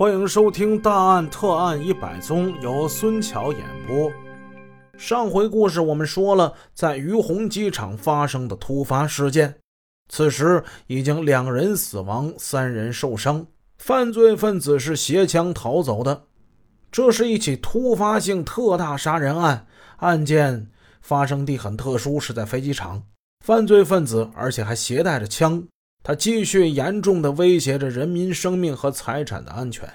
[0.00, 4.10] 欢迎收听《大案特案一百宗》，由孙桥演播。
[4.96, 9.56] 上回故事我们说了，在于洪机场发生的突发事件，
[10.08, 16.22] 此时已经两人死亡，三人受伤，犯罪分子是携枪逃走的。
[16.90, 19.66] 这是一起突发性特大杀人案，
[19.98, 20.68] 案件
[21.02, 23.02] 发生地很特殊，是在飞机场。
[23.44, 25.62] 犯罪分子而且还携带着枪。
[26.02, 29.88] 他继续严重的威胁着人民生命和财产的安全。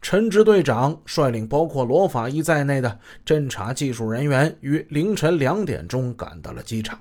[0.00, 7.00] 陈支队长率领包括罗法医在内的侦查技术人员于凌晨两点钟赶到了机场。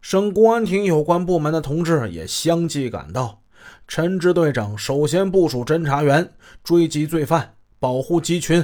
[0.00, 3.42] 省公安厅有关部门的同志也相继赶到。
[3.86, 6.32] 陈支队长首先部署侦查员
[6.64, 8.62] 追击罪犯，保护机群；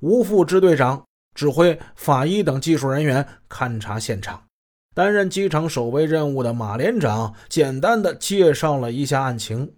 [0.00, 1.02] 吴副支队长
[1.34, 4.44] 指挥法医等技术人员勘察现场。
[4.92, 9.72] 担任机场守卫任务的马连长简单的介绍了一下案情，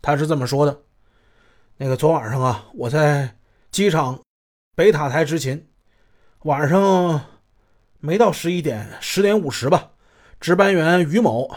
[0.00, 0.80] 他是这么说的
[1.76, 3.36] ：“那个昨晚上啊，我在
[3.70, 4.18] 机场
[4.74, 5.68] 北塔台执勤，
[6.44, 7.20] 晚上
[8.00, 9.90] 没到十一点，十点五十吧。
[10.40, 11.54] 值班员于某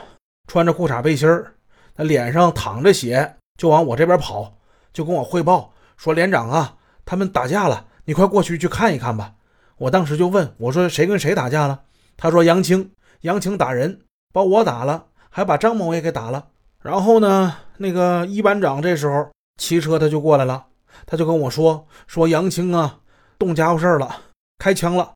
[0.48, 1.54] 穿着裤衩背心儿，
[1.96, 4.58] 那脸上淌着血，就往我这边跑，
[4.92, 9.36] 就跟我汇报说：‘连长啊，他们打架了，你快过去去看一看吧。’
[9.80, 11.84] 我当时就问我说：‘谁跟谁打架了？’
[12.18, 12.92] 他说：‘杨青。’
[13.28, 14.00] 杨青打人，
[14.34, 16.48] 把我打了，还把张某也给打了。
[16.82, 20.68] 然后呢，那个一班长这时候骑车他就过来了，
[21.06, 23.00] 他就跟我说：“说杨青啊，
[23.38, 24.16] 动家伙事了，
[24.60, 25.12] 开枪了。”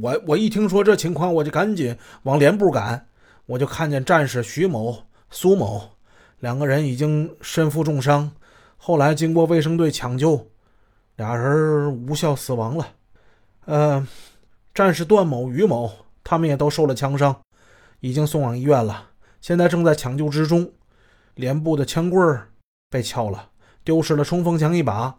[0.00, 3.06] 我我一听说这情况，我就赶紧往连部赶。
[3.44, 4.96] 我就看见战士徐某、
[5.28, 5.90] 苏某
[6.38, 8.32] 两个人已经身负重伤，
[8.78, 10.48] 后来经过卫生队抢救，
[11.16, 12.88] 俩人无效死亡了。
[13.66, 14.08] 呃，
[14.72, 15.92] 战士段某、于某。
[16.24, 17.42] 他们也都受了枪伤，
[18.00, 20.72] 已经送往医院了，现在正在抢救之中。
[21.34, 22.40] 连部的枪棍
[22.88, 23.50] 被撬了，
[23.82, 25.18] 丢失了冲锋枪一把，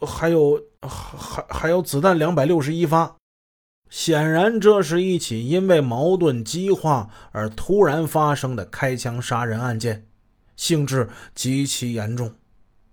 [0.00, 3.16] 还有还还有子弹两百六十一发。
[3.88, 10.06] 显然，这是一起因为矛盾激化而突然发生的开枪杀人案件，
[10.56, 12.34] 性质极其严重，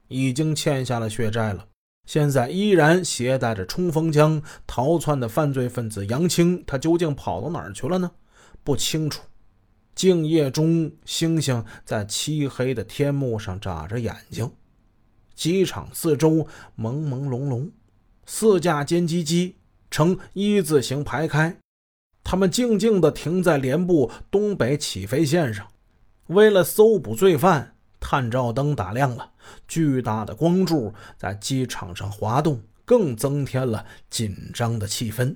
[0.09, 1.65] 已经欠下了血债了。
[2.09, 8.09] 现在依然携带着冲锋枪逃窜的犯罪分子杨青，他究竟跑到哪儿去了呢？
[8.63, 9.21] 不清楚。
[9.93, 14.51] 静夜中，星星在漆黑的天幕上眨着眼睛。
[15.35, 17.69] 机场四周朦朦胧胧，
[18.25, 19.57] 四架歼击机
[19.91, 21.57] 呈一字形排开，
[22.23, 25.67] 他们静静地停在连部东北起飞线上，
[26.25, 27.75] 为了搜捕罪犯。
[28.01, 29.33] 探照灯打亮了，
[29.67, 35.35] 巨大的光柱在机场上滑动，更增添了紧张的气氛。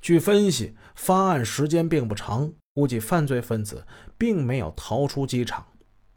[0.00, 3.86] 据分析，发案时间并不长，估计犯罪分子
[4.16, 5.66] 并没有逃出机场，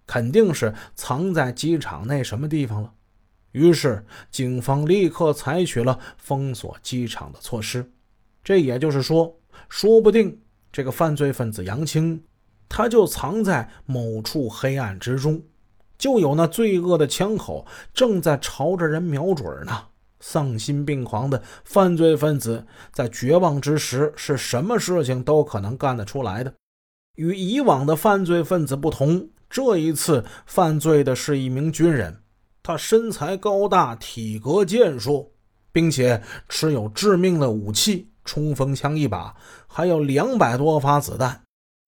[0.07, 2.94] 肯定是藏在机场内什么地方了。
[3.51, 7.91] 于是，警方立刻采取了封锁机场的措施。
[8.44, 10.40] 这也就是说，说不定
[10.72, 12.23] 这个犯罪分子杨青，
[12.69, 15.41] 他就藏在某处黑暗之中。
[15.99, 19.83] 就有那罪恶的枪口正在朝着人瞄准呢。
[20.21, 26.53] 丧心病狂的犯罪分子在绝望之时，是什么事情都可能干得出来的。
[27.15, 32.17] 与以往的犯罪分子不同，这一次犯罪的是一名军人，
[32.61, 35.31] 他身材高大，体格健硕，
[35.71, 39.33] 并且持有致命的武器——冲锋枪一把，
[39.67, 41.41] 还有两百多发子弹，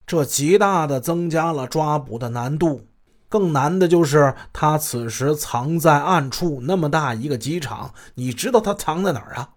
[0.07, 2.87] 这极大的增加了抓捕的难度。
[3.31, 9.51] 更难的就是他此时藏在暗处，那么大一个机场，你知道他藏在哪儿啊？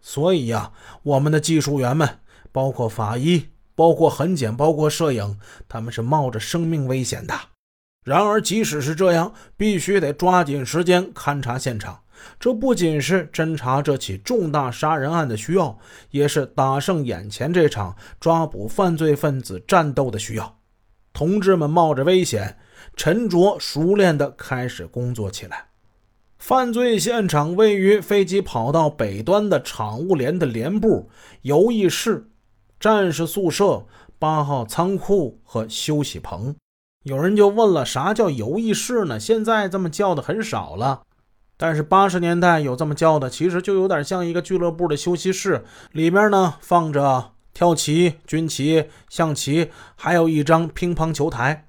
[0.00, 0.72] 所以呀，
[1.04, 2.18] 我们的技术员们，
[2.50, 3.46] 包括法医，
[3.76, 5.38] 包括痕检，包括摄影，
[5.68, 7.32] 他们是冒着生命危险的。
[8.04, 12.00] 然而，即使是这样，必须得抓紧时间勘察现场。
[12.40, 15.78] 这不仅是侦查这起重大杀人案的需要，
[16.10, 20.58] 也是打胜眼前这场抓捕犯罪分子战斗的需要。
[21.12, 22.58] 同志们冒着危险。
[22.96, 25.66] 沉着熟练地开始工作起来。
[26.38, 31.08] 犯罪现场位于飞机跑道北端的厂务连的连部、
[31.42, 32.28] 游艺室、
[32.80, 33.86] 战士宿舍、
[34.18, 36.56] 八号仓库和休息棚。
[37.04, 39.20] 有人就问了：啥叫游艺室呢？
[39.20, 41.02] 现在这么叫的很少了，
[41.56, 51.68] 但是八十年代有这么叫的，其实就有点像一个俱乐部的休息室，里边呢放着跳棋、军棋、象棋，还有一张乒乓球台。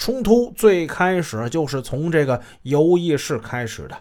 [0.00, 3.94] 冲突最开始就是从这个游艺室开始的。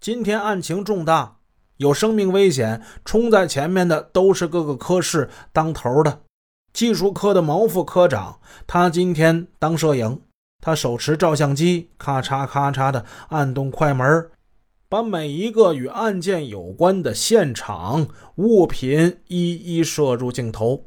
[0.00, 1.38] 今天案情重大，
[1.78, 6.20] 有生命危险，冲在前面的都是各个科室当头的。
[6.72, 8.38] 技术科的毛副科长，
[8.68, 10.20] 他今天当摄影，
[10.62, 14.30] 他手持照相机，咔嚓咔嚓的按动快门，
[14.88, 20.84] 把每一个与案件有关的现场物品一一摄入镜头。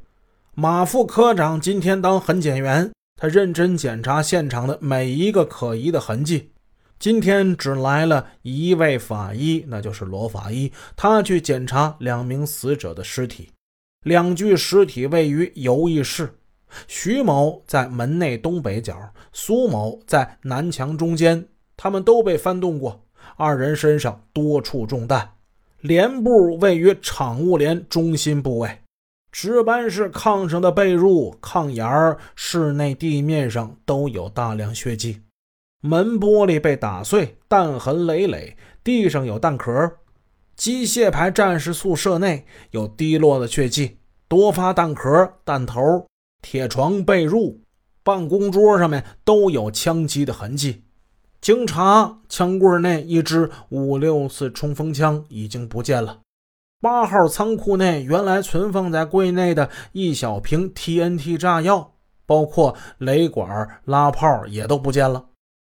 [0.54, 6.52] 马副科长今天当痕检员，他认真检查现场的每一个可疑的痕迹。
[7.00, 13.50] 今天只来了一位法医，那就是罗法医，他去检查两名死者的尸体。
[14.04, 16.36] 两具尸体位于游艺室，
[16.88, 18.96] 徐某在门内东北角，
[19.34, 23.04] 苏某在南墙中间，他们都被翻动过。
[23.36, 25.34] 二人身上多处中弹，
[25.82, 28.80] 脸部位于场务连中心部位，
[29.38, 35.22] 值班室炕上的被褥、炕沿儿、室内地面上都有大量血迹，
[35.80, 39.92] 门玻璃被打碎，弹痕累累，地上有弹壳，
[40.56, 46.08] 机械排战士宿舍内有滴落的血迹，多发弹壳、弹头，
[46.42, 47.58] 铁床、被褥、
[48.02, 50.82] 办公桌上面都有枪击的痕迹。
[51.40, 56.22] 经查，枪柜内一支五六四冲锋枪已经不见了。
[56.80, 61.96] 八号仓库内原来存放在柜内的一小瓶 TNT 炸药，
[62.28, 65.30] 包括雷管、拉炮也都不见了。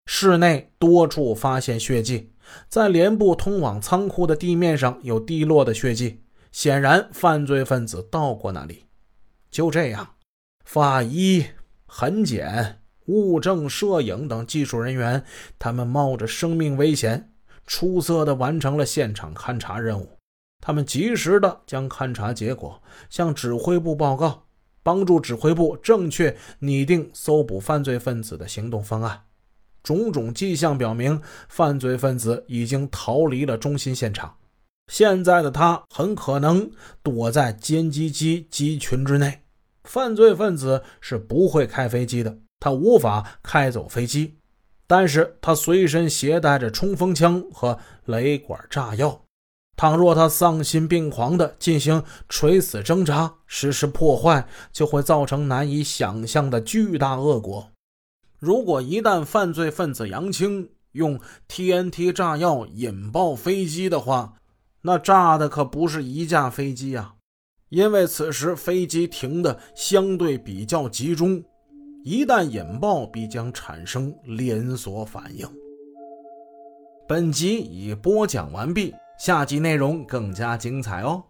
[0.06, 2.32] 室内多处发现血迹，
[2.70, 6.22] 在连部通往仓库的地面上有滴落的血迹，
[6.54, 8.86] 显然犯罪分子到过那里。
[9.52, 10.16] 就这样，
[10.64, 11.46] 法医、
[11.86, 12.80] 痕检。
[13.08, 15.26] 物证、摄影等技术人员，
[15.60, 17.34] 他们冒着生命危险，
[17.68, 20.08] 出色地完成了现场勘查任务。
[20.66, 24.46] 他们及时地将勘查结果向指挥部报告，
[24.82, 29.24] 帮助指挥部正确拟定搜捕犯罪分子的行动方案。
[29.84, 34.34] 种种迹象表明，犯罪分子已经逃离了中心现场。
[34.88, 36.72] 现在的他很可能
[37.02, 39.42] 躲在歼击机机群之内。
[39.84, 42.38] 犯罪分子是不会开飞机的。
[42.62, 44.38] 他无法开走飞机，
[44.88, 49.20] 但是他随身携带着冲锋枪和雷管炸药。
[49.76, 57.70] 倘若他丧心病狂地进行垂死挣扎、实施破坏，就会造成难以想象的巨大恶果。
[58.40, 64.34] 如果一旦犯罪分子杨青用 TNT 炸药引爆飞机的话，
[64.82, 67.16] 那炸的可不是一架飞机呀，
[67.70, 71.44] 因为此时飞机停的相对比较集中。
[72.04, 75.50] 一旦引爆，必将产生连锁反应。
[77.08, 78.94] 本集已播讲完毕，
[79.26, 81.24] 下集内容更加精彩哦。